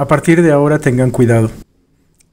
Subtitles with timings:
[0.00, 1.50] A partir de ahora tengan cuidado.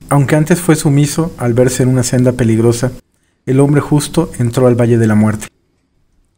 [0.07, 2.93] Aunque antes fue sumiso al verse en una senda peligrosa,
[3.45, 5.47] el hombre justo entró al Valle de la Muerte.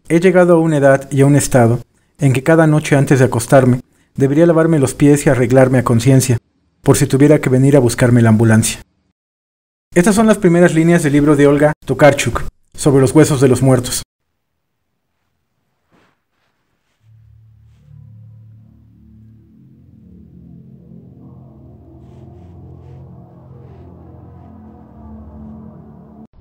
[0.07, 1.81] He llegado a una edad y a un estado
[2.17, 3.81] en que cada noche antes de acostarme
[4.15, 6.39] debería lavarme los pies y arreglarme a conciencia,
[6.81, 8.81] por si tuviera que venir a buscarme la ambulancia.
[9.93, 12.41] Estas son las primeras líneas del libro de Olga Tokarczuk
[12.73, 14.01] sobre los huesos de los muertos.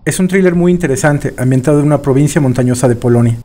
[0.09, 3.37] Es un thriller muy interesante, ambientado en una provincia montañosa de Polonia.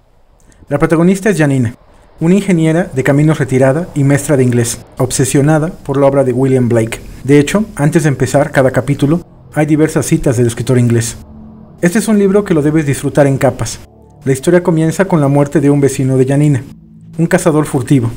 [0.70, 1.76] La protagonista es Janina,
[2.22, 6.70] una ingeniera de caminos retirada y maestra de inglés, obsesionada por la obra de William
[6.70, 7.02] Blake.
[7.26, 11.17] De hecho, antes de empezar cada capítulo, hay diversas citas del escritor inglés.
[11.81, 13.81] Este es un libro que lo debes disfrutar en capas.
[14.23, 16.64] La historia comienza con la muerte de un vecino de Janina,
[17.17, 18.09] un cazador furtivo.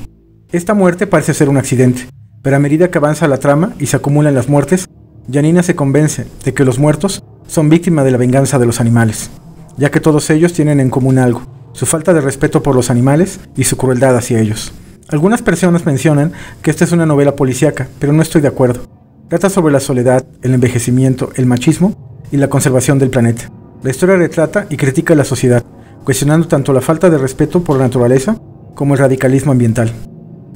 [0.52, 2.02] Esta muerte parece ser un accidente,
[2.42, 4.86] pero a medida que avanza la trama y se acumulan las muertes,
[5.28, 9.30] Janina se convence de que los muertos son víctimas de la venganza de los animales,
[9.76, 13.40] ya que todos ellos tienen en común algo, su falta de respeto por los animales
[13.56, 14.72] y su crueldad hacia ellos.
[15.08, 18.80] Algunas personas mencionan que esta es una novela policíaca, pero no estoy de acuerdo.
[19.28, 21.94] Trata sobre la soledad, el envejecimiento, el machismo
[22.32, 23.50] y la conservación del planeta.
[23.82, 25.64] La historia retrata y critica la sociedad,
[26.04, 28.40] cuestionando tanto la falta de respeto por la naturaleza
[28.74, 29.92] como el radicalismo ambiental.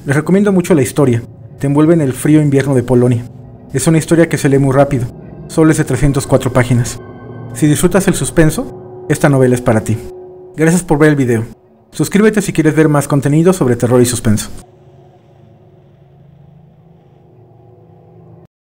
[0.05, 1.21] Les recomiendo mucho la historia,
[1.59, 3.23] te envuelve en el frío invierno de Polonia.
[3.71, 5.05] Es una historia que se lee muy rápido,
[5.51, 7.01] solo es de 304 páginas.
[7.53, 9.97] Si disfrutas el suspenso, esta novela es para ti.
[10.55, 11.45] Gracias por ver el video.
[11.91, 14.49] Suscríbete si quieres ver más contenido sobre terror y suspenso.